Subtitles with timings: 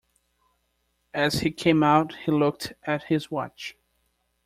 [1.13, 3.77] As he came out he looked at his watch.